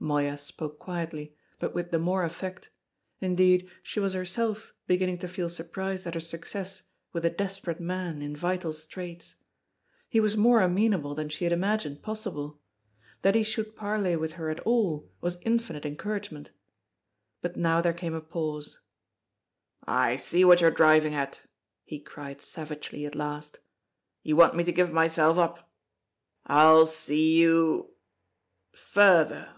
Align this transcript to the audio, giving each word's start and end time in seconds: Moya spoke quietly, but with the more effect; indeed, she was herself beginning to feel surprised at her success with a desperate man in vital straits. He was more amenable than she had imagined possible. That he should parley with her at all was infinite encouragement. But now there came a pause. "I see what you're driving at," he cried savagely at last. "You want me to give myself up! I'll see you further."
Moya 0.00 0.38
spoke 0.38 0.78
quietly, 0.78 1.34
but 1.58 1.74
with 1.74 1.90
the 1.90 1.98
more 1.98 2.22
effect; 2.22 2.70
indeed, 3.20 3.68
she 3.82 3.98
was 3.98 4.12
herself 4.12 4.72
beginning 4.86 5.18
to 5.18 5.26
feel 5.26 5.50
surprised 5.50 6.06
at 6.06 6.14
her 6.14 6.20
success 6.20 6.84
with 7.12 7.24
a 7.24 7.30
desperate 7.30 7.80
man 7.80 8.22
in 8.22 8.36
vital 8.36 8.72
straits. 8.72 9.34
He 10.08 10.20
was 10.20 10.36
more 10.36 10.60
amenable 10.62 11.16
than 11.16 11.28
she 11.28 11.44
had 11.44 11.52
imagined 11.52 12.00
possible. 12.00 12.60
That 13.22 13.34
he 13.34 13.42
should 13.42 13.74
parley 13.74 14.14
with 14.14 14.34
her 14.34 14.50
at 14.50 14.60
all 14.60 15.10
was 15.20 15.38
infinite 15.42 15.84
encouragement. 15.84 16.52
But 17.42 17.56
now 17.56 17.80
there 17.80 17.92
came 17.92 18.14
a 18.14 18.20
pause. 18.20 18.78
"I 19.84 20.14
see 20.14 20.44
what 20.44 20.60
you're 20.60 20.70
driving 20.70 21.12
at," 21.14 21.42
he 21.84 21.98
cried 21.98 22.40
savagely 22.40 23.04
at 23.04 23.16
last. 23.16 23.58
"You 24.22 24.36
want 24.36 24.54
me 24.54 24.62
to 24.62 24.72
give 24.72 24.92
myself 24.92 25.38
up! 25.38 25.68
I'll 26.46 26.86
see 26.86 27.34
you 27.36 27.90
further." 28.72 29.56